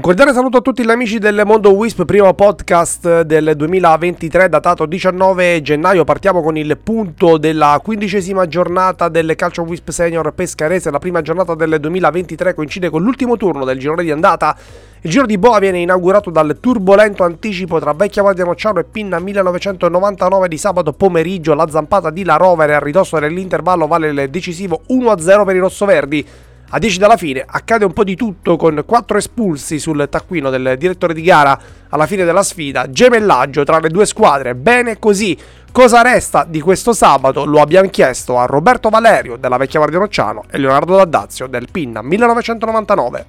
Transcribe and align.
Un 0.00 0.06
cordiale 0.06 0.32
saluto 0.32 0.56
a 0.56 0.60
tutti 0.62 0.82
gli 0.82 0.90
amici 0.90 1.18
del 1.18 1.42
Mondo 1.44 1.74
Wisp, 1.74 2.06
primo 2.06 2.32
podcast 2.32 3.20
del 3.20 3.52
2023 3.54 4.48
datato 4.48 4.86
19 4.86 5.60
gennaio. 5.60 6.04
Partiamo 6.04 6.40
con 6.40 6.56
il 6.56 6.78
punto 6.82 7.36
della 7.36 7.78
quindicesima 7.84 8.46
giornata 8.46 9.10
del 9.10 9.34
Calcio 9.36 9.60
Wisp 9.60 9.90
Senior 9.90 10.32
Pescarese. 10.32 10.90
La 10.90 10.98
prima 10.98 11.20
giornata 11.20 11.54
del 11.54 11.76
2023 11.78 12.54
coincide 12.54 12.88
con 12.88 13.02
l'ultimo 13.02 13.36
turno 13.36 13.66
del 13.66 13.78
girone 13.78 14.02
di 14.02 14.10
andata. 14.10 14.56
Il 15.02 15.10
giro 15.10 15.26
di 15.26 15.36
Boa 15.36 15.58
viene 15.58 15.80
inaugurato 15.80 16.30
dal 16.30 16.56
turbolento 16.58 17.22
anticipo 17.22 17.78
tra 17.78 17.92
Vecchia 17.92 18.22
Guardia 18.22 18.46
Nocciano 18.46 18.78
e 18.78 18.84
Pinna 18.84 19.18
1999 19.18 20.48
di 20.48 20.56
sabato 20.56 20.94
pomeriggio. 20.94 21.52
La 21.52 21.68
zampata 21.68 22.08
di 22.08 22.24
La 22.24 22.36
Rovere 22.36 22.74
a 22.74 22.78
ridosso 22.78 23.18
dell'intervallo 23.18 23.86
vale 23.86 24.08
il 24.08 24.30
decisivo 24.30 24.80
1-0 24.88 25.44
per 25.44 25.56
i 25.56 25.58
rossoverdi. 25.58 26.26
A 26.72 26.78
10 26.78 26.98
dalla 26.98 27.16
fine 27.16 27.42
accade 27.44 27.84
un 27.84 27.92
po' 27.92 28.04
di 28.04 28.14
tutto 28.14 28.56
con 28.56 28.84
4 28.86 29.18
espulsi 29.18 29.80
sul 29.80 30.06
taccuino 30.08 30.50
del 30.50 30.76
direttore 30.78 31.12
di 31.12 31.22
gara 31.22 31.58
alla 31.88 32.06
fine 32.06 32.24
della 32.24 32.44
sfida, 32.44 32.88
gemellaggio 32.88 33.64
tra 33.64 33.80
le 33.80 33.88
due 33.88 34.06
squadre, 34.06 34.54
bene 34.54 35.00
così. 35.00 35.36
Cosa 35.72 36.02
resta 36.02 36.46
di 36.48 36.60
questo 36.60 36.92
sabato? 36.92 37.44
Lo 37.44 37.60
abbiamo 37.60 37.88
chiesto 37.88 38.38
a 38.38 38.46
Roberto 38.46 38.88
Valerio 38.88 39.36
della 39.36 39.56
Vecchia 39.56 39.80
Guardia 39.80 39.98
Nocciano 39.98 40.44
e 40.48 40.58
Leonardo 40.58 40.94
D'Addazio 40.94 41.48
del 41.48 41.66
Pinna 41.72 42.02
1999. 42.02 43.26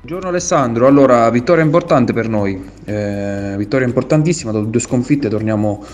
Buongiorno 0.00 0.30
Alessandro, 0.30 0.86
allora 0.86 1.28
vittoria 1.28 1.62
importante 1.62 2.14
per 2.14 2.26
noi, 2.26 2.70
eh, 2.86 3.52
vittoria 3.58 3.86
importantissima, 3.86 4.50
dopo 4.50 4.64
due 4.64 4.80
sconfitte 4.80 5.28
torniamo 5.28 5.84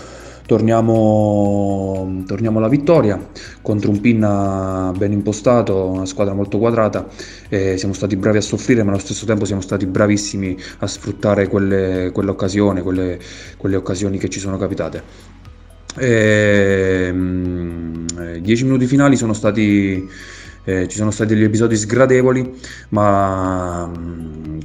Torniamo, 0.47 2.23
torniamo, 2.25 2.59
alla 2.59 2.69
vittoria 2.69 3.19
contro 3.61 3.91
un 3.91 3.99
Pinna 3.99 4.93
ben 4.95 5.11
impostato, 5.11 5.89
una 5.89 6.05
squadra 6.05 6.33
molto 6.33 6.57
quadrata. 6.57 7.05
Eh, 7.49 7.77
siamo 7.77 7.93
stati 7.93 8.15
bravi 8.15 8.37
a 8.37 8.41
soffrire, 8.41 8.81
ma 8.81 8.91
allo 8.91 8.99
stesso 8.99 9.25
tempo 9.25 9.43
siamo 9.43 9.59
stati 9.59 9.85
bravissimi 9.85 10.57
a 10.79 10.87
sfruttare 10.87 11.49
quelle, 11.49 12.11
quell'occasione, 12.13 12.81
quelle, 12.81 13.19
quelle 13.57 13.75
occasioni 13.75 14.17
che 14.17 14.29
ci 14.29 14.39
sono 14.39 14.57
capitate. 14.57 15.03
E, 15.97 17.07
ehm, 17.09 18.05
eh, 18.17 18.41
dieci 18.41 18.63
minuti 18.63 18.85
finali 18.85 19.17
sono 19.17 19.33
stati 19.33 20.09
eh, 20.67 20.85
ci 20.89 20.97
sono 20.97 21.11
stati 21.11 21.33
degli 21.33 21.43
episodi 21.43 21.77
sgradevoli, 21.77 22.59
ma 22.89 23.89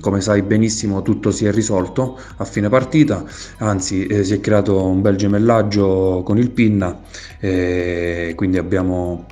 come 0.02 0.20
sai 0.20 0.42
benissimo 0.42 1.00
tutto 1.02 1.30
si 1.30 1.46
è 1.46 1.52
risolto 1.52 2.18
a 2.38 2.44
fine 2.44 2.68
partita, 2.68 3.24
anzi 3.58 4.04
eh, 4.06 4.24
si 4.24 4.34
è 4.34 4.40
creato 4.40 4.84
un 4.84 5.00
bel 5.00 5.14
gemellaggio 5.14 6.22
con 6.24 6.38
il 6.38 6.50
Pinna, 6.50 7.00
eh, 7.38 8.32
quindi 8.34 8.58
abbiamo, 8.58 9.26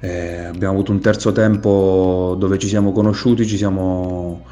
eh, 0.00 0.46
abbiamo 0.46 0.74
avuto 0.74 0.90
un 0.90 1.00
terzo 1.00 1.30
tempo 1.30 2.34
dove 2.36 2.58
ci 2.58 2.66
siamo 2.66 2.90
conosciuti, 2.90 3.46
ci 3.46 3.56
siamo 3.56 4.44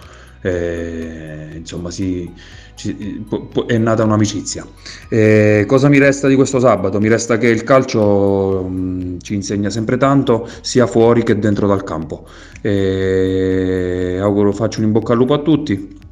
eh, 0.45 1.53
insomma 1.57 1.91
si, 1.91 2.31
ci, 2.75 3.25
è 3.67 3.79
nata 3.79 4.05
un'amicizia. 4.05 4.67
Eh, 5.09 5.65
cosa 5.67 5.89
mi 5.89 5.99
resta 5.99 6.29
di 6.29 6.35
questo 6.35 6.61
sabato? 6.61 7.01
Mi 7.01 7.09
resta 7.09 7.39
che 7.39 7.49
il 7.49 7.63
calcio 7.63 8.63
mh, 8.63 9.21
ci 9.23 9.35
insegna 9.35 9.71
sempre 9.71 9.97
tanto, 9.97 10.47
sia 10.61 10.87
fuori 10.87 11.23
che 11.23 11.39
dentro 11.39 11.67
dal 11.67 11.83
campo. 11.83 12.27
Eh, 12.61 14.19
auguro, 14.21 14.53
faccio 14.53 14.81
un 14.81 14.87
in 14.87 14.93
bocca 14.93 15.13
al 15.13 15.19
lupo 15.19 15.33
a 15.33 15.39
tutti. 15.39 16.03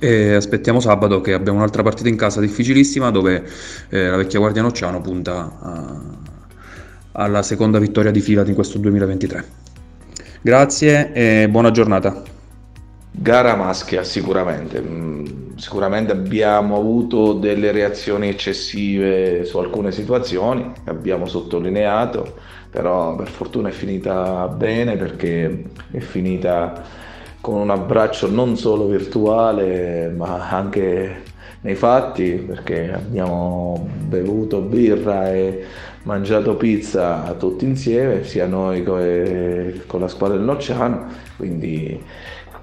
E 0.00 0.32
aspettiamo 0.32 0.80
sabato 0.80 1.20
che 1.20 1.34
abbiamo 1.34 1.58
un'altra 1.58 1.82
partita 1.82 2.08
in 2.08 2.16
casa 2.16 2.40
difficilissima 2.40 3.10
dove 3.10 3.44
eh, 3.90 4.08
la 4.08 4.16
vecchia 4.16 4.38
Guardia 4.38 4.62
Nocciano 4.62 5.00
punta 5.00 5.58
a, 5.60 6.00
alla 7.12 7.42
seconda 7.42 7.78
vittoria 7.78 8.12
di 8.12 8.20
fila 8.20 8.44
di 8.44 8.54
questo 8.54 8.78
2023. 8.78 9.44
Grazie 10.40 11.12
e 11.12 11.48
buona 11.50 11.70
giornata. 11.70 12.36
Gara 13.20 13.56
maschia 13.56 14.04
sicuramente, 14.04 14.80
mm, 14.80 15.56
sicuramente 15.56 16.12
abbiamo 16.12 16.76
avuto 16.76 17.32
delle 17.32 17.72
reazioni 17.72 18.28
eccessive 18.28 19.44
su 19.44 19.58
alcune 19.58 19.90
situazioni, 19.90 20.70
abbiamo 20.84 21.26
sottolineato, 21.26 22.36
però 22.70 23.16
per 23.16 23.26
fortuna 23.26 23.70
è 23.70 23.72
finita 23.72 24.46
bene 24.46 24.96
perché 24.96 25.64
è 25.90 25.98
finita 25.98 26.84
con 27.40 27.56
un 27.56 27.70
abbraccio 27.70 28.30
non 28.30 28.56
solo 28.56 28.86
virtuale 28.86 30.12
ma 30.16 30.48
anche 30.48 31.22
nei 31.62 31.74
fatti 31.74 32.34
perché 32.34 32.92
abbiamo 32.92 33.88
bevuto 34.06 34.60
birra 34.60 35.32
e 35.32 35.64
mangiato 36.04 36.56
pizza 36.56 37.34
tutti 37.38 37.64
insieme, 37.64 38.22
sia 38.24 38.46
noi 38.46 38.82
con 38.84 40.00
la 40.00 40.08
squadra 40.08 40.36
del 40.36 40.46
Nocciano, 40.46 41.06
quindi 41.36 42.00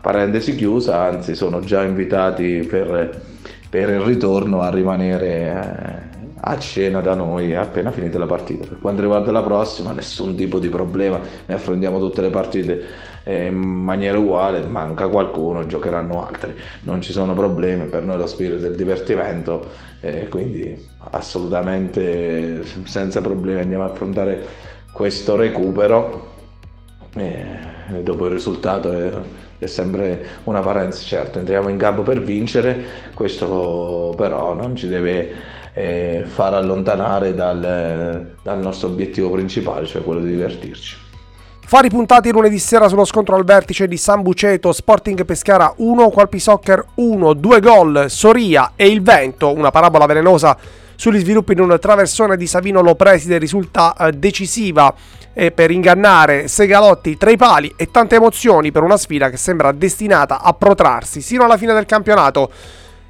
parentesi 0.05 0.53
chiusa, 0.55 1.01
anzi 1.01 1.33
sono 1.33 1.61
già 1.61 1.81
invitati 1.81 2.59
per, 2.69 3.23
per 3.67 3.89
il 3.89 4.01
ritorno 4.01 4.61
a 4.61 4.69
rimanere 4.69 5.27
eh, 5.27 6.33
a 6.41 6.59
cena 6.59 7.01
da 7.01 7.15
noi 7.15 7.55
appena 7.55 7.89
finita 7.89 8.19
la 8.19 8.27
partita. 8.27 8.67
Per 8.67 8.77
quanto 8.79 9.01
riguarda 9.01 9.31
la 9.31 9.41
prossima, 9.41 9.93
nessun 9.93 10.35
tipo 10.35 10.59
di 10.59 10.69
problema, 10.69 11.19
ne 11.47 11.55
affrontiamo 11.55 11.97
tutte 11.97 12.21
le 12.21 12.29
partite 12.29 12.83
eh, 13.23 13.47
in 13.47 13.55
maniera 13.55 14.19
uguale, 14.19 14.61
manca 14.67 15.07
qualcuno, 15.07 15.65
giocheranno 15.65 16.23
altri, 16.23 16.53
non 16.81 17.01
ci 17.01 17.11
sono 17.11 17.33
problemi, 17.33 17.85
per 17.85 18.03
noi 18.03 18.19
lo 18.19 18.27
spirito 18.27 18.57
del 18.57 18.75
divertimento, 18.75 19.71
eh, 20.01 20.27
quindi 20.29 20.87
assolutamente 21.09 22.61
senza 22.83 23.21
problemi 23.21 23.61
andiamo 23.61 23.85
a 23.85 23.87
affrontare 23.87 24.45
questo 24.91 25.35
recupero. 25.35 26.33
Eh, 27.15 28.03
dopo 28.03 28.25
il 28.25 28.33
risultato 28.33 28.91
è 28.91 29.11
è 29.57 29.67
sempre 29.67 30.25
una 30.43 30.59
parentesi, 30.59 31.05
certo, 31.05 31.39
entriamo 31.39 31.69
in 31.69 31.77
campo 31.77 32.01
per 32.01 32.21
vincere, 32.21 32.83
questo 33.13 34.13
però 34.17 34.53
non 34.53 34.75
ci 34.75 34.87
deve 34.87 35.33
eh, 35.73 36.23
far 36.25 36.53
allontanare 36.53 37.33
dal, 37.33 38.33
dal 38.41 38.59
nostro 38.59 38.87
obiettivo 38.87 39.29
principale, 39.31 39.85
cioè 39.85 40.03
quello 40.03 40.21
di 40.21 40.31
divertirci. 40.31 41.03
Fari 41.67 41.89
puntati 41.89 42.31
lunedì 42.31 42.59
sera 42.59 42.87
sullo 42.87 43.05
scontro 43.05 43.35
al 43.35 43.43
vertice 43.43 43.87
di 43.87 43.97
San 43.97 44.21
Buceto, 44.21 44.71
Sporting 44.71 45.25
Pescara 45.25 45.73
1, 45.77 46.09
Qualpi 46.09 46.39
Soccer 46.39 46.85
1, 46.93 47.33
2 47.33 47.59
gol, 47.59 48.05
Soria 48.07 48.73
e 48.75 48.87
il 48.87 49.01
Vento, 49.01 49.51
una 49.51 49.71
parabola 49.71 50.05
velenosa 50.05 50.55
sugli 50.95 51.19
sviluppi 51.19 51.55
di 51.55 51.61
un 51.61 51.75
traversone 51.79 52.37
di 52.37 52.47
Savino 52.47 52.81
Lopreside 52.81 53.37
risulta 53.37 53.95
eh, 53.95 54.11
decisiva 54.11 54.93
eh, 55.35 55.51
per 55.51 55.69
ingannare 55.69 56.47
Segalotti 56.47 57.17
tra 57.17 57.29
i 57.29 57.37
pali 57.37 57.71
e 57.75 57.91
tante 57.91 58.15
emozioni 58.15 58.71
per 58.71 58.81
una 58.81 58.97
sfida 58.97 59.29
che 59.29 59.37
sembra 59.37 59.71
destinata 59.73 60.41
a 60.41 60.53
protrarsi 60.53 61.21
sino 61.21 61.43
alla 61.43 61.57
fine 61.57 61.73
del 61.73 61.85
campionato. 61.85 62.49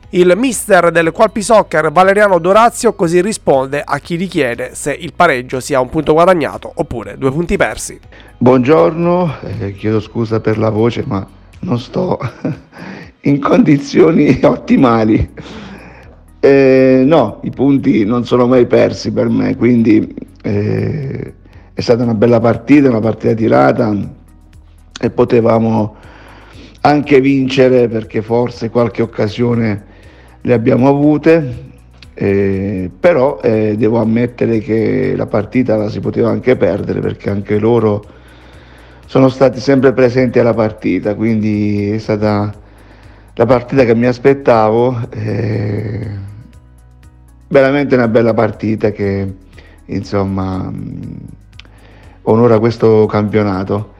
Il 0.09 0.33
mister 0.35 0.91
del 0.91 1.11
Qualpi 1.11 1.41
Soccer 1.41 1.91
Valeriano 1.91 2.39
Dorazio 2.39 2.93
così 2.93 3.21
risponde 3.21 3.81
a 3.83 3.99
chi 3.99 4.17
gli 4.17 4.27
chiede 4.27 4.71
se 4.73 4.93
il 4.93 5.13
pareggio 5.13 5.59
sia 5.59 5.79
un 5.79 5.89
punto 5.89 6.13
guadagnato 6.13 6.71
oppure 6.75 7.17
due 7.17 7.31
punti 7.31 7.57
persi. 7.57 7.99
Buongiorno, 8.37 9.35
eh, 9.59 9.73
chiedo 9.73 9.99
scusa 9.99 10.39
per 10.39 10.57
la 10.57 10.69
voce 10.69 11.03
ma 11.05 11.27
non 11.59 11.79
sto 11.79 12.17
in 13.21 13.39
condizioni 13.39 14.39
ottimali. 14.43 15.31
Eh, 16.39 17.03
no, 17.05 17.39
i 17.43 17.49
punti 17.49 18.05
non 18.05 18.23
sono 18.23 18.45
mai 18.45 18.67
persi 18.67 19.11
per 19.11 19.29
me, 19.29 19.55
quindi 19.55 20.13
eh, 20.43 21.33
è 21.75 21.81
stata 21.81 22.03
una 22.03 22.13
bella 22.13 22.39
partita, 22.39 22.87
una 22.87 23.01
partita 23.01 23.33
tirata 23.33 23.93
e 24.97 25.09
potevamo 25.09 25.95
anche 26.79 27.19
vincere 27.19 27.89
perché 27.89 28.21
forse 28.21 28.69
qualche 28.69 29.01
occasione 29.01 29.83
le 30.39 30.53
abbiamo 30.53 30.87
avute, 30.87 31.63
eh, 32.13 32.89
però 32.97 33.41
eh, 33.41 33.75
devo 33.77 33.99
ammettere 33.99 34.59
che 34.59 35.15
la 35.17 35.25
partita 35.25 35.75
la 35.75 35.89
si 35.89 35.99
poteva 35.99 36.29
anche 36.29 36.55
perdere 36.55 37.01
perché 37.01 37.29
anche 37.29 37.59
loro 37.59 38.05
sono 39.05 39.27
stati 39.27 39.59
sempre 39.59 39.91
presenti 39.91 40.39
alla 40.39 40.53
partita, 40.53 41.13
quindi 41.13 41.89
è 41.89 41.97
stata 41.97 42.53
la 43.33 43.45
partita 43.45 43.83
che 43.83 43.95
mi 43.95 44.05
aspettavo. 44.05 44.97
Eh, 45.09 46.09
veramente 47.49 47.95
una 47.95 48.07
bella 48.07 48.33
partita 48.33 48.91
che 48.91 49.33
insomma 49.87 50.71
onora 52.25 52.59
questo 52.59 53.05
campionato. 53.05 53.93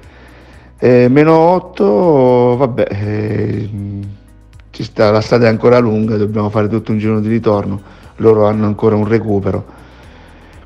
Eh, 0.77 1.07
meno 1.10 1.33
8, 1.36 2.56
vabbè, 2.57 2.88
eh, 2.89 3.69
ci 4.69 4.83
sta, 4.83 5.10
la 5.12 5.22
strada 5.22 5.45
è 5.45 5.50
ancora 5.50 5.80
lunga, 5.80 6.18
dobbiamo 6.18 6.50
fare 6.50 6.68
tutto 6.68 6.92
un 6.92 6.98
giorno 6.98 7.22
di 7.22 7.30
ritorno, 7.30 7.81
loro 8.18 8.45
hanno 8.45 8.66
ancora 8.66 8.95
un 8.95 9.07
recupero. 9.07 9.83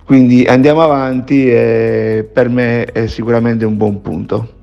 Quindi 0.03 0.45
andiamo 0.45 0.81
avanti 0.81 1.47
e 1.49 2.27
per 2.31 2.49
me 2.49 2.85
è 2.85 3.05
sicuramente 3.05 3.65
un 3.65 3.77
buon 3.77 4.01
punto. 4.01 4.57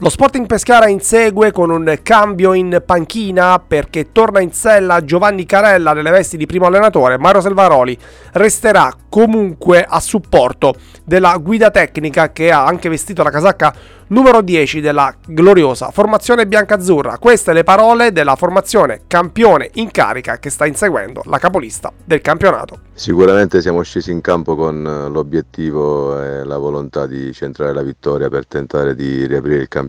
Lo 0.00 0.10
Sporting 0.10 0.44
Pescara 0.44 0.88
insegue 0.88 1.52
con 1.52 1.70
un 1.70 2.00
cambio 2.02 2.52
in 2.52 2.82
panchina 2.84 3.58
perché 3.58 4.12
torna 4.12 4.40
in 4.40 4.52
sella 4.52 5.02
Giovanni 5.02 5.46
Carella 5.46 5.94
nelle 5.94 6.10
vesti 6.10 6.36
di 6.36 6.44
primo 6.44 6.66
allenatore. 6.66 7.16
Mario 7.16 7.40
Selvaroli 7.40 7.96
resterà 8.32 8.94
comunque 9.08 9.86
a 9.88 9.98
supporto 10.00 10.74
della 11.02 11.38
guida 11.38 11.70
tecnica 11.70 12.30
che 12.30 12.50
ha 12.50 12.66
anche 12.66 12.90
vestito 12.90 13.22
la 13.22 13.30
casacca 13.30 13.74
numero 14.08 14.40
10 14.40 14.80
della 14.80 15.12
gloriosa 15.26 15.90
formazione 15.90 16.46
biancazzurra. 16.46 17.18
Queste 17.18 17.52
le 17.52 17.64
parole 17.64 18.12
della 18.12 18.36
formazione 18.36 19.02
campione 19.06 19.70
in 19.74 19.90
carica 19.90 20.38
che 20.38 20.50
sta 20.50 20.66
inseguendo 20.66 21.22
la 21.24 21.38
capolista 21.38 21.90
del 22.04 22.20
campionato. 22.20 22.80
Sicuramente 22.92 23.60
siamo 23.60 23.82
scesi 23.82 24.10
in 24.10 24.20
campo 24.20 24.56
con 24.56 24.82
l'obiettivo 25.10 26.20
e 26.22 26.44
la 26.44 26.58
volontà 26.58 27.06
di 27.06 27.32
centrare 27.32 27.72
la 27.72 27.82
vittoria 27.82 28.28
per 28.28 28.46
tentare 28.46 28.94
di 28.94 29.26
riaprire 29.26 29.62
il 29.62 29.68
campionato, 29.68 29.85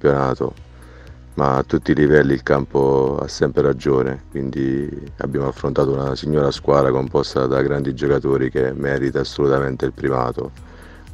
ma 1.36 1.58
a 1.58 1.64
tutti 1.64 1.92
i 1.92 1.96
livelli 1.96 2.34
il 2.34 2.44
campo 2.44 3.20
ha 3.22 3.28
sempre 3.28 3.62
ragione, 3.62 4.24
quindi 4.32 4.90
abbiamo 5.18 5.48
affrontato 5.48 5.92
una 5.92 6.16
signora 6.16 6.52
squadra 6.52 6.92
composta 6.92 7.46
da 7.46 7.62
grandi 7.62 7.94
giocatori 7.94 8.50
che 8.50 8.74
merita 8.74 9.20
assolutamente 9.20 9.86
il 9.86 9.94
primato. 9.94 10.52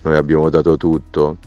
Noi 0.02 0.16
abbiamo 0.16 0.50
dato 0.50 0.78
tutto, 0.78 1.38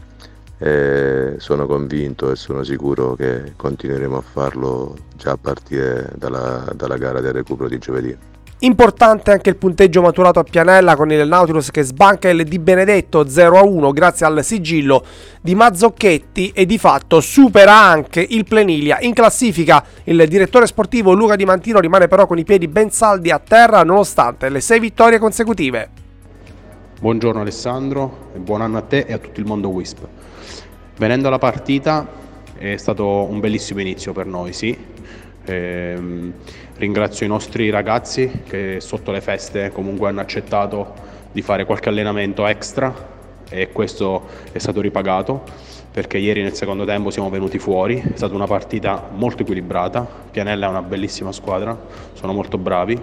e 0.59 1.35
sono 1.37 1.67
convinto 1.67 2.31
e 2.31 2.35
sono 2.35 2.63
sicuro 2.63 3.15
che 3.15 3.53
continueremo 3.55 4.17
a 4.17 4.21
farlo 4.21 4.95
già 5.15 5.31
a 5.31 5.37
partire 5.37 6.11
dalla, 6.15 6.71
dalla 6.75 6.97
gara 6.97 7.21
del 7.21 7.33
recupero 7.33 7.69
di 7.69 7.77
giovedì. 7.77 8.17
Importante 8.61 9.29
anche 9.29 9.51
il 9.51 9.55
punteggio 9.55 10.01
maturato 10.01 10.39
a 10.39 10.43
Pianella 10.43 10.95
con 10.95 11.11
il 11.11 11.27
Nautilus 11.27 11.69
che 11.69 11.83
sbanca 11.83 12.27
il 12.27 12.43
Di 12.43 12.57
Benedetto 12.57 13.23
0-1 13.23 13.93
grazie 13.93 14.25
al 14.25 14.43
sigillo 14.43 15.05
di 15.41 15.53
Mazzocchetti 15.53 16.49
e 16.55 16.65
di 16.65 16.79
fatto 16.79 17.21
supera 17.21 17.75
anche 17.79 18.25
il 18.27 18.45
Plenilia. 18.45 18.97
In 19.01 19.13
classifica 19.13 19.85
il 20.05 20.27
direttore 20.27 20.65
sportivo 20.65 21.13
Luca 21.13 21.35
Di 21.35 21.45
Mantino 21.45 21.79
rimane 21.79 22.07
però 22.07 22.25
con 22.25 22.39
i 22.39 22.43
piedi 22.43 22.67
ben 22.67 22.89
saldi 22.89 23.29
a 23.29 23.37
terra 23.37 23.83
nonostante 23.83 24.49
le 24.49 24.59
sei 24.59 24.79
vittorie 24.79 25.19
consecutive. 25.19 25.89
Buongiorno 26.99 27.41
Alessandro, 27.41 28.31
buon 28.37 28.61
anno 28.61 28.79
a 28.79 28.81
te 28.81 29.05
e 29.07 29.13
a 29.13 29.19
tutto 29.19 29.39
il 29.39 29.45
mondo 29.45 29.69
WISP. 29.69 29.99
Venendo 30.97 31.27
alla 31.27 31.37
partita 31.37 32.07
è 32.57 32.75
stato 32.77 33.05
un 33.05 33.39
bellissimo 33.39 33.81
inizio 33.81 34.13
per 34.13 34.25
noi, 34.25 34.51
sì. 34.51 34.75
Ehm, 35.45 36.33
ringrazio 36.77 37.25
i 37.25 37.29
nostri 37.29 37.69
ragazzi 37.71 38.41
che 38.47 38.77
sotto 38.79 39.11
le 39.11 39.21
feste 39.21 39.71
comunque 39.71 40.09
hanno 40.09 40.21
accettato 40.21 40.93
di 41.31 41.41
fare 41.41 41.65
qualche 41.65 41.89
allenamento 41.89 42.45
extra 42.45 42.93
e 43.49 43.71
questo 43.71 44.27
è 44.51 44.59
stato 44.59 44.79
ripagato 44.81 45.43
perché 45.91 46.19
ieri 46.19 46.43
nel 46.43 46.53
secondo 46.53 46.85
tempo 46.85 47.09
siamo 47.09 47.31
venuti 47.31 47.57
fuori, 47.57 47.99
è 47.99 48.15
stata 48.15 48.35
una 48.35 48.45
partita 48.45 49.09
molto 49.11 49.41
equilibrata, 49.41 50.07
Pianella 50.29 50.67
è 50.67 50.69
una 50.69 50.83
bellissima 50.83 51.31
squadra, 51.31 51.75
sono 52.13 52.33
molto 52.33 52.59
bravi 52.59 53.01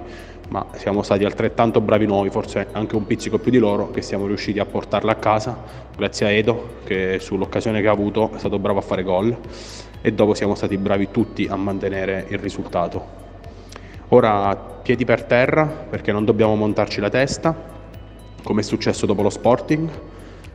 ma 0.51 0.67
siamo 0.75 1.03
stati 1.03 1.25
altrettanto 1.25 1.81
bravi 1.81 2.07
noi, 2.07 2.31
forse 2.31 2.69
anche 2.71 2.95
un 2.95 3.07
pizzico 3.07 3.39
più 3.39 3.51
di 3.51 3.59
loro, 3.59 3.91
che 3.91 4.03
siamo 4.03 4.27
riusciti 4.27 4.61
a 4.61 4.65
portarla 4.67 5.13
a 5.13 5.17
casa, 5.17 5.57
grazie 5.97 6.27
a 6.27 6.31
Edo 6.31 6.75
che 6.85 7.19
sull'occasione 7.19 7.81
che 7.81 7.89
ha 7.89 7.93
avuto 7.93 8.31
è 8.33 8.39
stato 8.39 8.61
bravo 8.61 8.79
a 8.79 8.83
fare 8.83 9.03
gol 9.03 9.37
e 10.01 10.13
dopo 10.13 10.35
siamo 10.35 10.55
stati 10.55 10.77
bravi 10.77 11.11
tutti 11.11 11.47
a 11.51 11.57
mantenere 11.57 12.27
il 12.29 12.39
risultato. 12.39 13.24
Ora 14.09 14.55
piedi 14.83 15.05
per 15.05 15.25
terra 15.25 15.65
perché 15.65 16.13
non 16.13 16.25
dobbiamo 16.25 16.55
montarci 16.55 17.01
la 17.01 17.09
testa, 17.09 17.55
come 18.43 18.61
è 18.61 18.65
successo 18.65 19.07
dopo 19.07 19.23
lo 19.23 19.31
Sporting, 19.31 19.91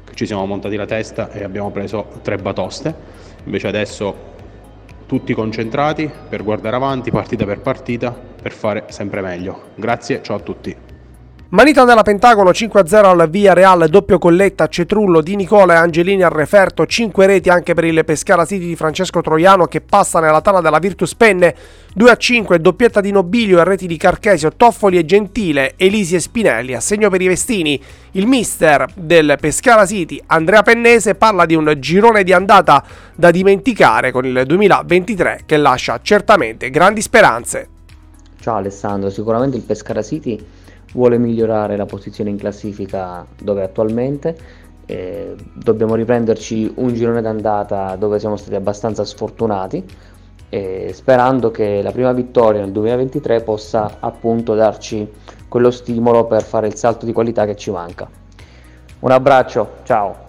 che 0.03 0.15
ci 0.15 0.25
siamo 0.25 0.45
montati 0.45 0.75
la 0.75 0.85
testa 0.85 1.31
e 1.31 1.43
abbiamo 1.43 1.71
preso 1.71 2.07
tre 2.21 2.37
batoste, 2.37 2.93
invece 3.43 3.67
adesso 3.67 4.27
tutti 5.07 5.33
concentrati 5.33 6.09
per 6.29 6.43
guardare 6.43 6.75
avanti 6.75 7.09
partita 7.09 7.45
per 7.45 7.61
partita 7.61 8.11
per 8.11 8.51
fare 8.51 8.85
sempre 8.89 9.21
meglio. 9.21 9.69
Grazie, 9.75 10.21
ciao 10.21 10.37
a 10.37 10.39
tutti. 10.39 10.88
Manita 11.51 11.83
della 11.83 12.03
Pentagono 12.03 12.51
5-0 12.51 13.05
al 13.05 13.27
Via 13.27 13.53
Real, 13.53 13.89
doppio 13.89 14.19
colletta 14.19 14.67
Cetrullo 14.67 15.19
di 15.19 15.35
Nicola 15.35 15.73
e 15.73 15.77
Angelini 15.77 16.21
al 16.21 16.29
referto, 16.29 16.85
5 16.85 17.25
reti 17.25 17.49
anche 17.49 17.73
per 17.73 17.85
il 17.85 18.05
Pescara 18.05 18.45
City 18.45 18.67
di 18.67 18.75
Francesco 18.75 19.21
Troiano 19.21 19.65
che 19.65 19.81
passa 19.81 20.19
nella 20.19 20.41
tana 20.41 20.61
della 20.61 20.77
Virtus 20.77 21.15
Penne, 21.15 21.55
2-5 21.97 22.57
doppietta 22.57 23.01
di 23.01 23.09
Nobilio 23.09 23.59
e 23.59 23.63
reti 23.63 23.87
di 23.87 23.97
Carchesio, 23.97 24.51
Toffoli 24.55 24.99
e 24.99 25.05
Gentile, 25.05 25.73
Elisi 25.75 26.13
e 26.13 26.19
Spinelli, 26.19 26.75
assegno 26.75 27.09
per 27.09 27.19
i 27.23 27.27
Vestini. 27.27 27.81
Il 28.11 28.27
mister 28.27 28.85
del 28.93 29.35
Pescara 29.41 29.87
City, 29.87 30.21
Andrea 30.27 30.61
Pennese, 30.61 31.15
parla 31.15 31.47
di 31.47 31.55
un 31.55 31.73
girone 31.79 32.23
di 32.23 32.31
andata 32.31 32.83
da 33.15 33.31
dimenticare 33.31 34.11
con 34.11 34.23
il 34.23 34.43
2023 34.45 35.41
che 35.47 35.57
lascia 35.57 35.99
certamente 36.03 36.69
grandi 36.69 37.01
speranze. 37.01 37.69
Ciao 38.39 38.57
Alessandro, 38.57 39.09
sicuramente 39.09 39.57
il 39.57 39.63
Pescara 39.63 40.03
City 40.03 40.39
vuole 40.93 41.17
migliorare 41.17 41.75
la 41.75 41.85
posizione 41.85 42.29
in 42.29 42.37
classifica 42.37 43.25
dove 43.41 43.61
è 43.61 43.65
attualmente. 43.65 44.37
Eh, 44.85 45.35
dobbiamo 45.53 45.95
riprenderci 45.95 46.73
un 46.77 46.93
girone 46.93 47.21
d'andata 47.21 47.95
dove 47.95 48.17
siamo 48.19 48.37
stati 48.37 48.55
abbastanza 48.55 49.05
sfortunati, 49.05 49.83
eh, 50.49 50.91
sperando 50.93 51.51
che 51.51 51.81
la 51.81 51.91
prima 51.91 52.11
vittoria 52.11 52.61
nel 52.61 52.71
2023 52.71 53.41
possa 53.41 53.97
appunto 53.99 54.55
darci 54.55 55.07
quello 55.47 55.71
stimolo 55.71 56.25
per 56.25 56.43
fare 56.43 56.67
il 56.67 56.75
salto 56.75 57.05
di 57.05 57.13
qualità 57.13 57.45
che 57.45 57.55
ci 57.55 57.69
manca. 57.71 58.09
Un 58.99 59.11
abbraccio, 59.11 59.75
ciao! 59.83 60.28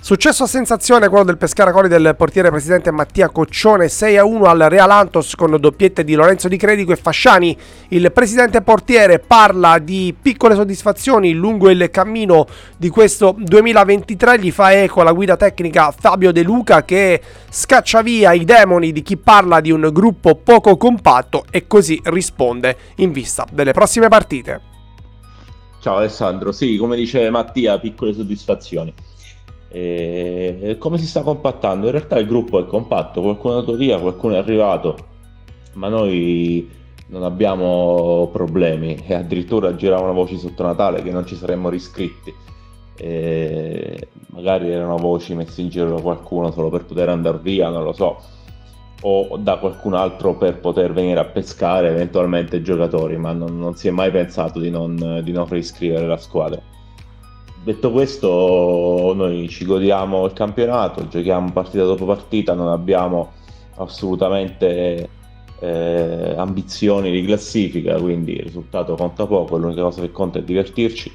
Successo 0.00 0.44
a 0.44 0.46
sensazione 0.46 1.08
quello 1.08 1.24
del 1.24 1.36
Pescara 1.36 1.72
Coli 1.72 1.88
del 1.88 2.14
portiere 2.16 2.50
presidente 2.50 2.92
Mattia 2.92 3.28
Coccione 3.28 3.86
6-1 3.86 4.46
al 4.46 4.58
Real 4.60 4.90
Antos 4.90 5.34
con 5.34 5.54
doppiette 5.58 6.04
di 6.04 6.14
Lorenzo 6.14 6.46
Di 6.46 6.56
Credico 6.56 6.92
e 6.92 6.96
Fasciani. 6.96 7.54
Il 7.88 8.10
presidente 8.12 8.62
portiere 8.62 9.18
parla 9.18 9.78
di 9.78 10.14
piccole 10.18 10.54
soddisfazioni 10.54 11.32
lungo 11.32 11.68
il 11.68 11.90
cammino 11.90 12.46
di 12.76 12.88
questo 12.88 13.34
2023, 13.36 14.38
gli 14.38 14.52
fa 14.52 14.72
eco 14.72 15.02
la 15.02 15.12
guida 15.12 15.36
tecnica 15.36 15.90
Fabio 15.90 16.32
De 16.32 16.42
Luca 16.42 16.84
che 16.84 17.20
scaccia 17.50 18.00
via 18.00 18.32
i 18.32 18.44
demoni 18.44 18.92
di 18.92 19.02
chi 19.02 19.16
parla 19.16 19.60
di 19.60 19.72
un 19.72 19.90
gruppo 19.92 20.36
poco 20.36 20.76
compatto 20.76 21.44
e 21.50 21.66
così 21.66 22.00
risponde 22.04 22.76
in 22.96 23.10
vista 23.10 23.44
delle 23.50 23.72
prossime 23.72 24.08
partite. 24.08 24.60
Ciao 25.80 25.96
Alessandro, 25.96 26.52
sì, 26.52 26.76
come 26.76 26.96
dice 26.96 27.28
Mattia, 27.30 27.78
piccole 27.78 28.14
soddisfazioni. 28.14 28.94
E 29.70 30.76
come 30.78 30.96
si 30.98 31.06
sta 31.06 31.22
compattando? 31.22 31.86
In 31.86 31.92
realtà 31.92 32.18
il 32.18 32.26
gruppo 32.26 32.58
è 32.58 32.66
compatto, 32.66 33.20
qualcuno 33.20 33.54
è 33.54 33.58
andato 33.58 33.76
via, 33.76 33.98
qualcuno 33.98 34.34
è 34.34 34.38
arrivato, 34.38 34.96
ma 35.74 35.88
noi 35.88 36.68
non 37.08 37.22
abbiamo 37.22 38.28
problemi 38.32 39.02
e 39.06 39.14
addirittura 39.14 39.74
giravano 39.74 40.12
voci 40.12 40.38
sotto 40.38 40.62
Natale 40.62 41.02
che 41.02 41.10
non 41.10 41.26
ci 41.26 41.36
saremmo 41.36 41.68
riscritti. 41.68 42.34
E 43.00 44.08
magari 44.28 44.70
erano 44.70 44.96
voci 44.96 45.34
messe 45.34 45.60
in 45.60 45.68
giro 45.68 45.94
da 45.94 46.00
qualcuno 46.00 46.50
solo 46.50 46.68
per 46.70 46.84
poter 46.84 47.08
andare 47.10 47.38
via, 47.40 47.68
non 47.68 47.84
lo 47.84 47.92
so, 47.92 48.20
o 49.02 49.36
da 49.38 49.58
qualcun 49.58 49.94
altro 49.94 50.34
per 50.36 50.58
poter 50.58 50.92
venire 50.92 51.20
a 51.20 51.24
pescare 51.24 51.90
eventualmente 51.90 52.62
giocatori, 52.62 53.16
ma 53.16 53.32
non, 53.32 53.58
non 53.58 53.76
si 53.76 53.88
è 53.88 53.90
mai 53.90 54.10
pensato 54.10 54.58
di 54.58 54.70
non, 54.70 55.20
di 55.22 55.30
non 55.30 55.46
riscrivere 55.46 56.06
la 56.06 56.16
squadra 56.16 56.60
detto 57.68 57.90
questo, 57.90 59.12
noi 59.14 59.46
ci 59.50 59.66
godiamo 59.66 60.24
il 60.24 60.32
campionato, 60.32 61.06
giochiamo 61.06 61.52
partita 61.52 61.84
dopo 61.84 62.06
partita, 62.06 62.54
non 62.54 62.68
abbiamo 62.68 63.32
assolutamente 63.76 65.08
eh, 65.60 66.34
ambizioni 66.34 67.10
di 67.10 67.22
classifica, 67.26 67.98
quindi 67.98 68.36
il 68.36 68.44
risultato 68.44 68.94
conta 68.94 69.26
poco, 69.26 69.58
l'unica 69.58 69.82
cosa 69.82 70.00
che 70.00 70.10
conta 70.10 70.38
è 70.38 70.42
divertirci 70.42 71.12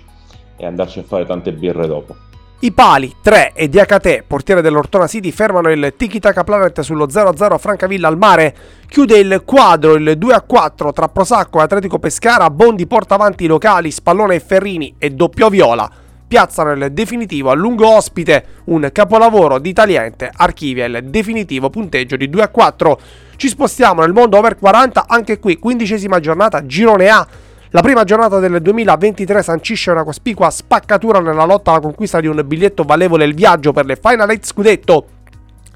e 0.55 0.65
andarci 0.65 1.00
a 1.00 1.03
fare 1.03 1.25
tante 1.25 1.51
birre 1.53 1.88
dopo. 1.88 2.15
I 2.60 2.72
pali 2.72 3.12
3 3.19 3.53
e 3.55 3.67
Diacate, 3.67 4.24
portiere 4.25 4.62
dell'Ortona 4.62 5.07
City, 5.07 5.31
fermano 5.31 5.72
il 5.72 5.95
Tiki 5.98 6.19
Taka 6.19 6.43
Planet 6.43 6.81
sullo 6.81 7.07
0-0 7.07 7.57
Francavilla 7.57 8.07
al 8.07 8.17
mare. 8.17 8.55
Chiude 8.88 9.17
il 9.17 9.41
quadro 9.43 9.95
il 9.95 10.17
2-4 10.17 10.93
tra 10.93 11.10
Prosacco 11.10 11.60
e 11.60 11.63
Atletico 11.63 12.00
Pescara. 12.00 12.50
Bondi 12.50 12.88
porta 12.88 13.15
avanti 13.15 13.43
i 13.43 13.48
locali, 13.48 13.91
Spallone 13.91 14.36
e 14.36 14.39
Ferrini 14.39 14.95
e 14.98 15.10
doppio 15.10 15.50
viola 15.50 15.91
piazzano 16.34 16.72
il 16.72 16.92
definitivo 16.92 17.52
a 17.52 17.54
lungo 17.54 17.88
ospite, 17.88 18.44
un 18.63 18.90
capolavoro 18.92 19.60
di 19.60 19.72
Taliente 19.72 20.32
archivia 20.36 20.86
il 20.86 21.04
definitivo 21.04 21.70
punteggio 21.70 22.16
di 22.16 22.28
2 22.28 22.42
a 22.42 22.48
4. 22.48 23.00
Ci 23.36 23.48
spostiamo 23.50 24.02
nel 24.02 24.13
mondo 24.13 24.40
over 24.40 24.58
40, 24.58 25.06
anche 25.08 25.38
qui 25.38 25.60
quindicesima 25.60 26.20
giornata, 26.20 26.66
girone 26.66 27.10
A. 27.10 27.28
La 27.70 27.82
prima 27.82 28.04
giornata 28.04 28.40
del 28.40 28.63
2023 28.63 29.44
sancisce 29.44 29.92
una 29.92 30.04
cospicua 30.04 30.50
spaccatura 30.50 31.20
nella 31.20 31.46
lotta 31.46 31.70
alla 31.70 31.82
conquista 31.82 32.20
di 32.20 32.25
un 32.25 32.42
biglietto 32.44 32.82
valevole 32.82 33.25
il 33.25 33.36
viaggio 33.36 33.72
per 33.72 33.86
le 33.86 33.96
Final 33.96 34.28
8 34.28 34.40
scudetto. 34.42 35.06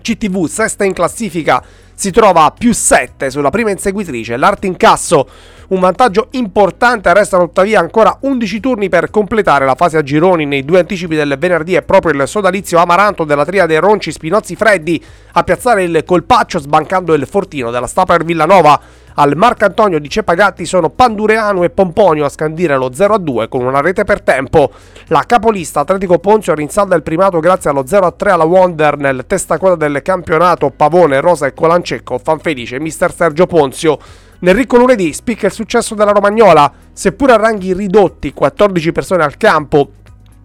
CTV 0.01 0.47
sesta 0.47 0.85
in 0.85 0.93
classifica 0.93 1.63
si 1.97 2.11
trova 2.11 2.43
a 2.43 2.51
più 2.51 2.75
7 2.75 3.31
sulla 3.31 3.49
prima 3.49 3.71
inseguitrice, 3.71 4.37
l'Arte 4.37 4.67
Incasso. 4.67 5.27
Un 5.69 5.79
vantaggio 5.79 6.27
importante, 6.33 7.11
restano 7.11 7.47
tuttavia 7.47 7.79
ancora 7.79 8.19
11 8.21 8.59
turni 8.59 8.87
per 8.87 9.09
completare 9.09 9.65
la 9.65 9.73
fase 9.73 9.97
a 9.97 10.03
gironi. 10.03 10.45
Nei 10.45 10.63
due 10.63 10.77
anticipi 10.77 11.15
del 11.15 11.37
venerdì 11.39 11.73
è 11.73 11.81
proprio 11.81 12.13
il 12.13 12.27
sodalizio 12.27 12.77
Amaranto 12.77 13.23
della 13.23 13.43
triade 13.43 13.79
Ronci 13.79 14.11
Spinozzi 14.11 14.55
Freddi 14.55 15.03
a 15.31 15.43
piazzare 15.43 15.85
il 15.85 16.03
colpaccio 16.05 16.59
sbancando 16.59 17.15
il 17.15 17.25
fortino 17.25 17.71
della 17.71 17.87
Staper 17.87 18.23
Villanova. 18.23 18.79
Al 19.15 19.35
Marcantonio 19.35 19.99
di 19.99 20.07
Cepagatti 20.07 20.65
sono 20.65 20.91
Pandureanu 20.91 21.63
e 21.63 21.71
Pomponio 21.71 22.25
a 22.25 22.29
scandire 22.29 22.77
lo 22.77 22.91
0-2 22.91 23.47
con 23.47 23.65
una 23.65 23.81
rete 23.81 24.03
per 24.03 24.21
tempo. 24.21 24.71
La 25.09 25.23
capolista 25.25 25.79
Atletico 25.79 26.19
Ponzio 26.19 26.53
rinsalda 26.53 26.93
il 26.93 27.01
primato 27.01 27.39
grazie 27.39 27.69
allo 27.69 27.83
0-3 27.83 28.29
alla 28.29 28.43
Wonder 28.43 28.97
nel 28.97 29.23
testacoda 29.25 29.75
del 29.75 30.01
campionato 30.01 30.69
Pavone, 30.69 31.21
Rosa 31.21 31.45
e 31.45 31.53
Colancecco, 31.53 32.17
fan 32.17 32.39
felice 32.39 32.77
mister 32.77 33.13
Sergio 33.13 33.45
Ponzio. 33.45 33.97
Nel 34.39 34.53
ricco 34.53 34.75
lunedì 34.75 35.13
spicca 35.13 35.45
il 35.45 35.53
successo 35.53 35.95
della 35.95 36.11
Romagnola, 36.11 36.69
seppur 36.91 37.31
a 37.31 37.37
ranghi 37.37 37.73
ridotti, 37.73 38.33
14 38.33 38.91
persone 38.91 39.23
al 39.23 39.37
campo, 39.37 39.91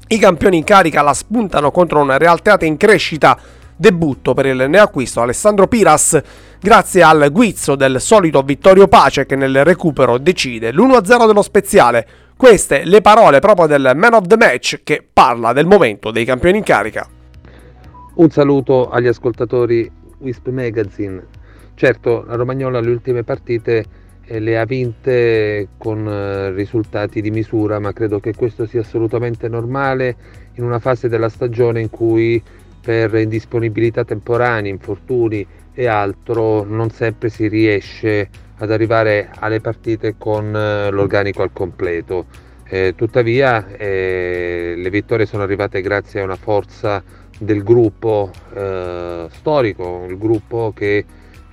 i 0.06 0.18
campioni 0.18 0.58
in 0.58 0.64
carica 0.64 1.02
la 1.02 1.12
spuntano 1.12 1.72
contro 1.72 2.00
una 2.00 2.16
realtà 2.16 2.56
in 2.60 2.76
crescita 2.76 3.36
Debutto 3.82 4.32
per 4.32 4.46
il 4.46 4.66
neoacquisto 4.68 5.22
Alessandro 5.22 5.66
Piras 5.66 6.20
grazie 6.60 7.02
al 7.02 7.30
guizzo 7.32 7.74
del 7.74 8.00
solito 8.00 8.42
Vittorio 8.42 8.86
Pace 8.86 9.26
che 9.26 9.34
nel 9.34 9.64
recupero 9.64 10.18
decide 10.18 10.70
l'1-0 10.70 11.26
dello 11.26 11.42
speziale. 11.42 12.06
Queste 12.42 12.82
le 12.84 13.00
parole 13.02 13.38
proprio 13.38 13.68
del 13.68 13.92
man 13.94 14.14
of 14.14 14.26
the 14.26 14.36
match 14.36 14.80
che 14.82 15.06
parla 15.12 15.52
del 15.52 15.64
momento 15.64 16.10
dei 16.10 16.24
campioni 16.24 16.58
in 16.58 16.64
carica. 16.64 17.08
Un 18.14 18.30
saluto 18.30 18.90
agli 18.90 19.06
ascoltatori 19.06 19.88
Wisp 20.18 20.48
Magazine. 20.48 21.24
Certo, 21.76 22.24
la 22.26 22.34
Romagnola 22.34 22.80
le 22.80 22.90
ultime 22.90 23.22
partite 23.22 23.84
eh, 24.24 24.40
le 24.40 24.58
ha 24.58 24.64
vinte 24.64 25.68
con 25.78 26.04
eh, 26.04 26.50
risultati 26.50 27.20
di 27.20 27.30
misura, 27.30 27.78
ma 27.78 27.92
credo 27.92 28.18
che 28.18 28.34
questo 28.34 28.66
sia 28.66 28.80
assolutamente 28.80 29.46
normale 29.46 30.16
in 30.54 30.64
una 30.64 30.80
fase 30.80 31.08
della 31.08 31.28
stagione 31.28 31.80
in 31.80 31.90
cui 31.90 32.42
per 32.82 33.14
indisponibilità 33.14 34.04
temporanee, 34.04 34.70
infortuni 34.70 35.46
e 35.72 35.86
altro 35.86 36.64
non 36.64 36.90
sempre 36.90 37.28
si 37.28 37.48
riesce 37.48 38.28
ad 38.58 38.70
arrivare 38.70 39.30
alle 39.38 39.60
partite 39.60 40.16
con 40.18 40.54
eh, 40.54 40.90
l'organico 40.90 41.42
al 41.42 41.52
completo. 41.52 42.26
Eh, 42.68 42.94
tuttavia 42.96 43.66
eh, 43.76 44.74
le 44.76 44.90
vittorie 44.90 45.26
sono 45.26 45.42
arrivate 45.42 45.80
grazie 45.80 46.20
a 46.20 46.24
una 46.24 46.36
forza 46.36 47.02
del 47.38 47.62
gruppo 47.62 48.30
eh, 48.54 49.26
storico, 49.30 50.06
il 50.08 50.16
gruppo 50.18 50.72
che 50.74 51.04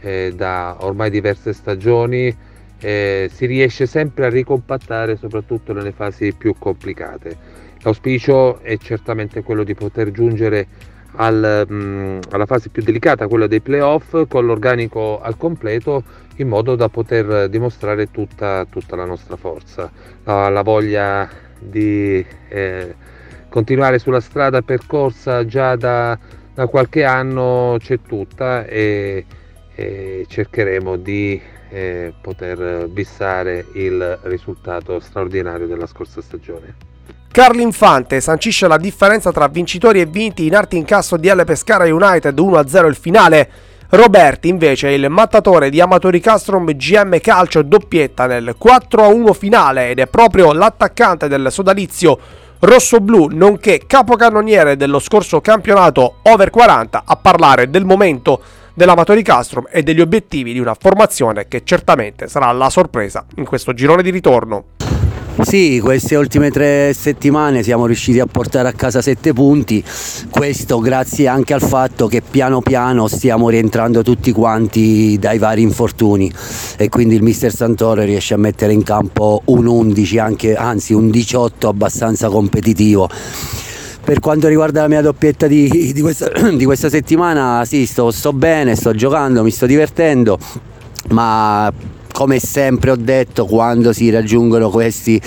eh, 0.02 0.34
da 0.36 0.78
ormai 0.80 1.10
diverse 1.10 1.54
stagioni 1.54 2.36
eh, 2.80 3.30
si 3.32 3.46
riesce 3.46 3.86
sempre 3.86 4.28
a 4.28 4.30
ricompattare 4.30 5.18
soprattutto 5.18 5.74
nelle 5.74 5.92
fasi 5.92 6.34
più 6.34 6.56
complicate. 6.58 7.68
L'auspicio 7.82 8.62
è 8.62 8.78
certamente 8.78 9.42
quello 9.42 9.64
di 9.64 9.74
poter 9.74 10.12
giungere 10.12 10.68
al, 11.14 11.66
mh, 11.68 11.74
mm, 11.74 12.20
alla 12.32 12.46
fase 12.46 12.70
più 12.70 12.84
delicata, 12.84 13.28
quella 13.28 13.48
dei 13.48 13.62
playoff, 13.62 14.28
con 14.28 14.46
l'organico 14.46 15.20
al 15.22 15.38
completo, 15.38 16.04
in 16.38 16.48
modo 16.48 16.76
da 16.76 16.90
poter 16.90 17.50
dimostrare 17.50 18.12
tutta, 18.12 18.66
tutta 18.70 18.96
la 18.96 19.06
nostra 19.06 19.36
forza, 19.36 19.92
la, 20.24 20.50
la 20.50 20.62
voglia 20.62 21.28
di 21.60 22.26
eh, 22.48 22.96
continuare 23.50 24.00
sulla 24.00 24.22
strada 24.22 24.62
percorsa 24.62 25.46
già 25.46 25.76
da, 25.76 26.18
da 26.54 26.68
qualche 26.68 27.04
anno 27.04 27.76
c'è 27.80 28.00
tutta 28.02 28.66
e, 28.66 29.26
e 29.76 30.26
cercheremo 30.28 30.96
di 30.96 31.42
eh, 31.70 32.14
poter 32.22 32.88
bissare 32.88 33.66
il 33.74 34.20
risultato 34.24 35.00
straordinario 35.00 35.68
della 35.68 35.88
scorsa 35.88 36.22
stagione. 36.22 36.89
Carlo 37.32 37.62
Infante 37.62 38.22
sancisce 38.22 38.68
la 38.68 38.78
differenza 38.78 39.32
tra 39.32 39.48
vincitori 39.48 40.02
e 40.02 40.08
vinti 40.08 40.48
in 40.48 40.56
arti 40.56 40.78
incasso 40.78 41.16
di 41.16 41.30
L 41.30 41.44
Pescara 41.46 41.86
United 41.86 42.36
1-0 42.38 42.88
il 42.88 42.96
finale. 42.96 43.50
Roberti 43.90 44.48
invece 44.50 44.90
il 44.90 45.08
mattatore 45.10 45.70
di 45.70 45.80
Amatori 45.80 46.20
Castrom 46.20 46.66
GM 46.74 47.20
Calcio 47.20 47.62
doppietta 47.62 48.26
nel 48.26 48.56
4-1 48.60 49.34
finale 49.34 49.92
ed 49.92 50.00
è 50.00 50.08
proprio 50.08 50.54
l'attaccante 50.54 51.28
del 51.28 51.52
sodalizio 51.52 52.20
rosso-blu 52.60 53.30
nonché 53.32 53.84
capocannoniere 53.86 54.76
dello 54.76 55.00
scorso 55.00 55.40
campionato 55.40 56.16
over 56.24 56.50
40 56.50 57.04
a 57.06 57.16
parlare 57.16 57.70
del 57.70 57.86
momento 57.86 58.42
dell'Amatori 58.74 59.22
Castrom 59.22 59.68
e 59.70 59.84
degli 59.84 60.02
obiettivi 60.02 60.52
di 60.52 60.60
una 60.60 60.76
formazione 60.78 61.48
che 61.48 61.64
certamente 61.64 62.28
sarà 62.28 62.52
la 62.52 62.72
sorpresa 62.72 63.24
in 63.36 63.46
questo 63.46 63.74
girone 63.74 64.02
di 64.02 64.10
ritorno. 64.10 64.66
Sì, 65.42 65.80
queste 65.82 66.16
ultime 66.16 66.52
tre 66.52 66.94
settimane 66.94 67.64
siamo 67.64 67.86
riusciti 67.86 68.20
a 68.20 68.26
portare 68.26 68.68
a 68.68 68.74
casa 68.74 69.02
sette 69.02 69.32
punti, 69.32 69.84
questo 70.30 70.80
grazie 70.80 71.28
anche 71.28 71.54
al 71.54 71.62
fatto 71.62 72.08
che 72.08 72.22
piano 72.22 72.62
piano 72.62 73.08
stiamo 73.08 73.50
rientrando 73.50 74.04
tutti 74.04 74.32
quanti 74.34 75.18
dai 75.18 75.38
vari 75.38 75.62
infortuni 75.62 76.32
e 76.78 76.90
quindi 76.90 77.16
il 77.16 77.24
mister 77.24 77.54
Santoro 77.54 78.04
riesce 78.04 78.34
a 78.34 78.38
mettere 78.38 78.74
in 78.74 78.84
campo 78.84 79.42
un 79.46 79.66
11, 79.66 80.18
anche, 80.20 80.56
anzi 80.56 80.94
un 80.94 81.10
18 81.10 81.70
abbastanza 81.70 82.28
competitivo. 82.28 83.10
Per 84.04 84.20
quanto 84.20 84.48
riguarda 84.50 84.82
la 84.82 84.88
mia 84.88 85.02
doppietta 85.02 85.48
di, 85.48 85.94
di, 85.94 86.02
questa, 86.02 86.30
di 86.52 86.66
questa, 86.66 86.90
settimana, 86.90 87.64
sì, 87.66 87.86
sto, 87.86 88.12
sto 88.12 88.34
bene, 88.34 88.76
sto 88.76 88.94
giocando, 88.94 89.42
mi 89.42 89.52
sto 89.52 89.66
divertendo, 89.66 90.38
ma 91.10 91.72
come 92.20 92.40
sempre 92.40 92.92
ho 92.92 92.98
detto, 92.98 93.46
quando 93.46 93.94
si 93.94 94.10
raggiungono 94.10 94.70
questi 94.70 95.22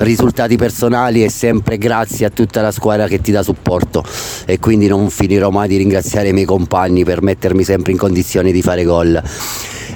risultati 0.00 0.58
personali 0.58 1.22
è 1.22 1.28
sempre 1.28 1.78
grazie 1.78 2.26
a 2.26 2.28
tutta 2.28 2.60
la 2.60 2.70
squadra 2.70 3.08
che 3.08 3.22
ti 3.22 3.32
dà 3.32 3.42
supporto 3.42 4.04
e 4.44 4.58
quindi 4.58 4.86
non 4.86 5.08
finirò 5.08 5.48
mai 5.48 5.68
di 5.68 5.78
ringraziare 5.78 6.28
i 6.28 6.32
miei 6.34 6.44
compagni 6.44 7.02
per 7.02 7.22
mettermi 7.22 7.64
sempre 7.64 7.92
in 7.92 7.98
condizione 7.98 8.52
di 8.52 8.60
fare 8.60 8.84
gol. 8.84 9.22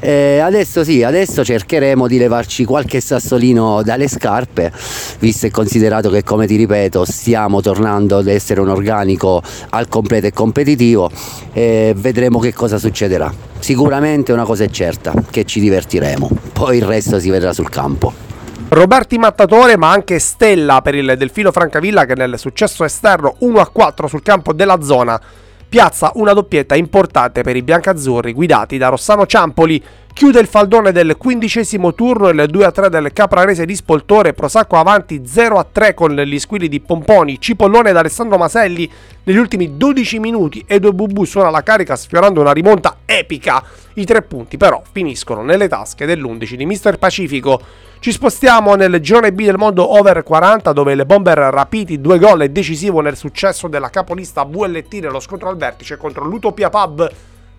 Eh, 0.00 0.38
adesso 0.38 0.84
sì, 0.84 1.02
adesso 1.02 1.44
cercheremo 1.44 2.06
di 2.06 2.18
levarci 2.18 2.64
qualche 2.64 3.00
sassolino 3.00 3.82
dalle 3.82 4.08
scarpe, 4.08 4.72
visto 5.18 5.46
e 5.46 5.50
considerato 5.50 6.10
che 6.10 6.22
come 6.22 6.46
ti 6.46 6.56
ripeto 6.56 7.04
stiamo 7.04 7.60
tornando 7.60 8.18
ad 8.18 8.28
essere 8.28 8.60
un 8.60 8.68
organico 8.68 9.42
al 9.70 9.88
completo 9.88 10.26
e 10.26 10.32
competitivo 10.32 11.10
e 11.52 11.94
vedremo 11.96 12.38
che 12.38 12.52
cosa 12.52 12.78
succederà. 12.78 13.32
Sicuramente 13.58 14.32
una 14.32 14.44
cosa 14.44 14.64
è 14.64 14.70
certa, 14.70 15.12
che 15.30 15.44
ci 15.44 15.60
divertiremo, 15.60 16.30
poi 16.52 16.76
il 16.76 16.84
resto 16.84 17.18
si 17.18 17.30
vedrà 17.30 17.52
sul 17.52 17.68
campo. 17.68 18.26
Roberti 18.70 19.16
Mattatore, 19.16 19.78
ma 19.78 19.90
anche 19.90 20.18
Stella 20.18 20.82
per 20.82 20.94
il 20.94 21.14
Delfino 21.16 21.50
Francavilla 21.50 22.04
che 22.04 22.14
nel 22.14 22.38
successo 22.38 22.84
esterno 22.84 23.36
1-4 23.40 24.06
sul 24.06 24.22
campo 24.22 24.52
della 24.52 24.82
zona 24.82 25.18
piazza 25.68 26.12
una 26.14 26.32
doppietta 26.32 26.74
importante 26.74 27.42
per 27.42 27.54
i 27.54 27.62
biancazzurri 27.62 28.32
guidati 28.32 28.78
da 28.78 28.88
Rossano 28.88 29.26
Ciampoli. 29.26 29.82
Chiude 30.14 30.40
il 30.40 30.46
faldone 30.46 30.90
del 30.90 31.16
quindicesimo 31.16 31.94
turno 31.94 32.28
il 32.30 32.48
2-3 32.50 32.88
del 32.88 33.12
Caprarese 33.12 33.64
di 33.64 33.76
Spoltore, 33.76 34.32
Prosacco 34.32 34.76
avanti 34.76 35.20
0-3 35.20 35.94
con 35.94 36.16
gli 36.16 36.38
squilli 36.40 36.68
di 36.68 36.80
Pomponi, 36.80 37.38
Cipollone 37.38 37.90
ed 37.90 37.96
Alessandro 37.96 38.36
Maselli 38.36 38.90
negli 39.22 39.36
ultimi 39.36 39.76
12 39.76 40.18
minuti 40.18 40.64
e 40.66 40.80
due 40.80 40.92
Bubu 40.92 41.24
suona 41.24 41.50
la 41.50 41.62
carica 41.62 41.94
sfiorando 41.94 42.40
una 42.40 42.52
rimonta 42.52 42.96
epica. 43.04 43.62
I 43.94 44.04
tre 44.04 44.22
punti 44.22 44.56
però 44.56 44.82
finiscono 44.90 45.42
nelle 45.42 45.68
tasche 45.68 46.06
dell'11 46.06 46.54
di 46.54 46.66
Mister 46.66 46.98
Pacifico. 46.98 47.60
Ci 48.00 48.12
spostiamo 48.12 48.76
nel 48.76 49.00
girone 49.00 49.32
B 49.32 49.44
del 49.44 49.56
mondo 49.56 49.98
over 49.98 50.22
40 50.22 50.72
dove 50.72 50.94
le 50.94 51.04
bomber 51.04 51.36
rapiti 51.36 52.00
due 52.00 52.20
gol 52.20 52.42
è 52.42 52.48
decisivo 52.48 53.00
nel 53.00 53.16
successo 53.16 53.66
della 53.66 53.90
capolista 53.90 54.44
VLT 54.44 54.94
nello 54.94 55.18
scontro 55.18 55.48
al 55.48 55.56
vertice 55.56 55.96
contro 55.96 56.24
l'Utopia 56.24 56.70
Pub 56.70 57.10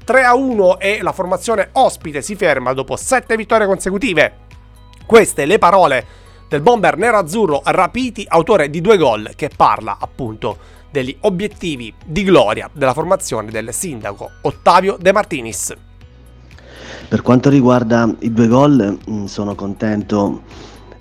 3-1 0.08 0.78
e 0.80 1.00
la 1.02 1.12
formazione 1.12 1.70
ospite 1.74 2.22
si 2.22 2.36
ferma 2.38 2.72
dopo 2.72 2.96
7 2.96 3.36
vittorie 3.36 3.68
consecutive. 3.68 4.34
Queste 5.06 5.46
le 5.46 5.58
parole 5.58 6.06
del 6.48 6.62
bomber 6.62 6.96
nero-azzurro 6.96 7.62
Rapiti, 7.66 8.26
autore 8.28 8.70
di 8.70 8.80
due 8.80 8.96
gol, 8.96 9.34
che 9.36 9.52
parla 9.54 9.98
appunto 10.00 10.58
degli 10.90 11.16
obiettivi 11.22 11.94
di 12.06 12.24
gloria 12.24 12.70
della 12.72 12.94
formazione 12.94 13.52
del 13.52 13.74
sindaco 13.74 14.32
Ottavio 14.44 14.96
De 14.98 15.12
Martinis. 15.12 15.89
Per 17.10 17.24
quanto 17.24 17.50
riguarda 17.50 18.16
i 18.20 18.32
due 18.32 18.48
gol, 18.48 19.00
mm, 19.10 19.26
sono 19.26 19.56
contento 19.56 20.44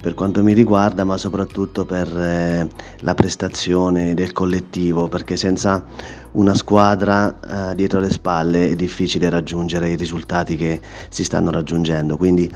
per 0.01 0.15
quanto 0.15 0.43
mi 0.43 0.55
riguarda, 0.55 1.05
ma 1.05 1.19
soprattutto 1.19 1.85
per 1.85 2.09
eh, 2.17 2.67
la 3.01 3.13
prestazione 3.13 4.15
del 4.15 4.33
collettivo, 4.33 5.09
perché 5.09 5.37
senza 5.37 5.85
una 6.33 6.55
squadra 6.55 7.73
eh, 7.73 7.75
dietro 7.75 8.01
le 8.01 8.11
spalle 8.11 8.71
è 8.71 8.75
difficile 8.75 9.29
raggiungere 9.29 9.91
i 9.91 9.97
risultati 9.97 10.57
che 10.57 10.81
si 11.11 11.25
stanno 11.25 11.51
raggiungendo. 11.51 12.17
Quindi 12.17 12.51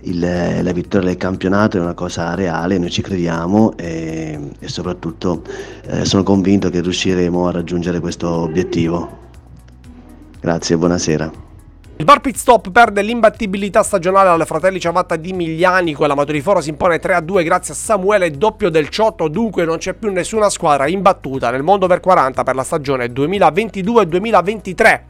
il, 0.00 0.20
la 0.20 0.72
vittoria 0.72 1.08
del 1.08 1.16
campionato 1.16 1.78
è 1.78 1.80
una 1.80 1.94
cosa 1.94 2.34
reale, 2.34 2.76
noi 2.76 2.90
ci 2.90 3.00
crediamo 3.00 3.74
e, 3.78 4.50
e 4.58 4.68
soprattutto 4.68 5.42
eh, 5.86 6.04
sono 6.04 6.24
convinto 6.24 6.68
che 6.68 6.82
riusciremo 6.82 7.48
a 7.48 7.52
raggiungere 7.52 8.00
questo 8.00 8.28
obiettivo. 8.28 9.20
Grazie, 10.40 10.76
buonasera. 10.76 11.41
Il 12.02 12.08
bar 12.08 12.20
pit 12.20 12.34
stop 12.34 12.72
perde 12.72 13.00
l'imbattibilità 13.00 13.84
stagionale 13.84 14.28
alle 14.28 14.44
fratelli 14.44 14.80
Ciavatta 14.80 15.14
di 15.14 15.32
Miglianico 15.32 16.02
e 16.02 16.08
la 16.08 16.16
Maturiforo 16.16 16.60
si 16.60 16.70
impone 16.70 17.00
3-2 17.00 17.44
grazie 17.44 17.74
a 17.74 17.76
Samuele 17.76 18.32
doppio 18.32 18.70
del 18.70 18.88
Ciotto, 18.88 19.28
dunque 19.28 19.64
non 19.64 19.78
c'è 19.78 19.94
più 19.94 20.10
nessuna 20.10 20.50
squadra 20.50 20.88
imbattuta 20.88 21.52
nel 21.52 21.62
mondo 21.62 21.86
per 21.86 22.00
40 22.00 22.42
per 22.42 22.56
la 22.56 22.64
stagione 22.64 23.06
2022-2023. 23.06 25.00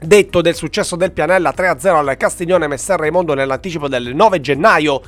Detto 0.00 0.40
del 0.40 0.54
successo 0.54 0.94
del 0.94 1.10
Pianella 1.10 1.52
3-0 1.52 1.88
al 1.88 2.16
Castiglione 2.16 2.68
Messer 2.68 3.00
Raimondo 3.00 3.34
nell'anticipo 3.34 3.88
del 3.88 4.14
9 4.14 4.40
gennaio, 4.40 5.02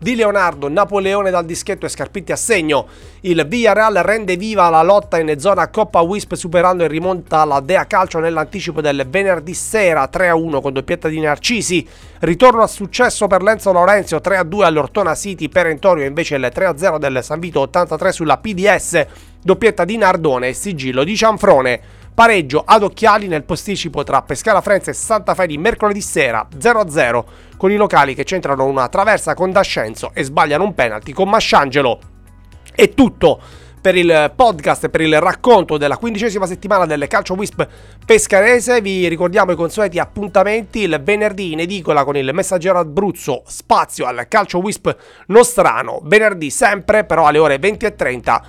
di 0.00 0.14
Leonardo, 0.14 0.70
Napoleone 0.70 1.30
dal 1.30 1.44
dischetto 1.44 1.84
e 1.84 1.90
Scarpitti 1.90 2.32
a 2.32 2.36
segno. 2.36 2.86
Il 3.20 3.44
Villarreal 3.46 3.96
rende 3.96 4.36
viva 4.36 4.70
la 4.70 4.82
lotta 4.82 5.18
in 5.18 5.38
zona 5.38 5.68
Coppa 5.68 6.00
Wisp 6.00 6.32
superando 6.34 6.82
e 6.82 6.88
rimonta 6.88 7.44
la 7.44 7.60
Dea 7.60 7.86
Calcio 7.86 8.18
nell'anticipo 8.18 8.80
del 8.80 9.06
venerdì 9.06 9.52
sera 9.52 10.08
3-1 10.10 10.62
con 10.62 10.72
doppietta 10.72 11.08
di 11.08 11.20
Narcisi. 11.20 11.86
Ritorno 12.20 12.62
a 12.62 12.66
successo 12.66 13.26
per 13.26 13.42
Lenzo 13.42 13.72
Lorenzo 13.72 14.16
3-2 14.16 14.62
all'Ortona 14.62 15.14
City 15.14 15.50
perentorio 15.50 16.06
invece 16.06 16.36
il 16.36 16.50
3-0 16.52 16.96
del 16.96 17.22
San 17.22 17.38
Vito 17.38 17.60
83 17.60 18.12
sulla 18.12 18.38
PDS, 18.38 19.06
doppietta 19.42 19.84
di 19.84 19.98
Nardone 19.98 20.48
e 20.48 20.54
sigillo 20.54 21.04
di 21.04 21.14
Cianfrone. 21.14 21.80
Pareggio 22.20 22.62
ad 22.66 22.82
occhiali 22.82 23.28
nel 23.28 23.44
posticipo 23.44 24.02
tra 24.02 24.20
Pescara 24.20 24.60
Frenza 24.60 24.90
e 24.90 24.92
Santa 24.92 25.34
Fe 25.34 25.46
di 25.46 25.56
mercoledì 25.56 26.02
sera 26.02 26.46
0-0 26.54 27.24
con 27.56 27.70
i 27.70 27.76
locali 27.76 28.14
che 28.14 28.24
centrano 28.24 28.66
una 28.66 28.88
traversa 28.88 29.32
con 29.32 29.50
Dascenzo 29.50 30.10
e 30.12 30.22
sbagliano 30.22 30.64
un 30.64 30.74
penalty 30.74 31.12
con 31.12 31.30
Masciangelo. 31.30 31.98
È 32.74 32.90
tutto 32.90 33.40
per 33.80 33.96
il 33.96 34.32
podcast 34.36 34.90
per 34.90 35.00
il 35.00 35.18
racconto 35.18 35.78
della 35.78 35.96
quindicesima 35.96 36.44
settimana 36.44 36.84
del 36.84 37.06
Calcio 37.06 37.32
Wisp 37.32 37.66
pescarese. 38.04 38.82
Vi 38.82 39.08
ricordiamo 39.08 39.52
i 39.52 39.56
consueti 39.56 39.98
appuntamenti 39.98 40.80
il 40.80 41.00
venerdì 41.02 41.52
in 41.52 41.60
edicola 41.60 42.04
con 42.04 42.18
il 42.18 42.34
Messaggero 42.34 42.80
Abruzzo, 42.80 43.44
spazio 43.46 44.04
al 44.04 44.28
Calcio 44.28 44.58
Wisp 44.58 44.94
nostrano, 45.28 46.02
venerdì 46.04 46.50
sempre 46.50 47.04
però 47.04 47.24
alle 47.24 47.38
ore 47.38 47.56
20.30 47.56 48.40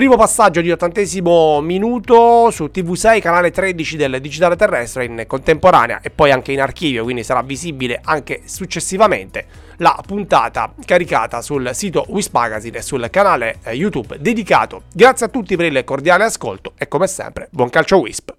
Primo 0.00 0.16
passaggio 0.16 0.62
di 0.62 0.70
ottantesimo 0.70 1.60
minuto 1.60 2.50
su 2.50 2.70
TV6, 2.72 3.20
canale 3.20 3.50
13 3.50 3.98
del 3.98 4.18
digitale 4.22 4.56
terrestre 4.56 5.04
in 5.04 5.24
contemporanea 5.26 6.00
e 6.00 6.08
poi 6.08 6.30
anche 6.30 6.52
in 6.52 6.60
archivio, 6.62 7.02
quindi 7.02 7.22
sarà 7.22 7.42
visibile 7.42 8.00
anche 8.02 8.40
successivamente 8.46 9.44
la 9.76 10.02
puntata 10.06 10.72
caricata 10.86 11.42
sul 11.42 11.72
sito 11.74 12.06
Wisp 12.08 12.32
Magazine 12.32 12.78
e 12.78 12.82
sul 12.82 13.08
canale 13.10 13.58
eh, 13.62 13.74
YouTube 13.74 14.16
dedicato. 14.18 14.84
Grazie 14.90 15.26
a 15.26 15.28
tutti 15.28 15.54
per 15.54 15.70
il 15.70 15.84
cordiale 15.84 16.24
ascolto 16.24 16.72
e 16.78 16.88
come 16.88 17.06
sempre 17.06 17.48
buon 17.50 17.68
calcio 17.68 17.98
Wisp. 17.98 18.30